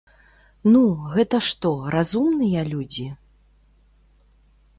Ну, 0.75 0.81
гэта 1.17 1.37
што, 1.49 1.69
разумныя 1.97 2.61
людзі? 2.73 3.07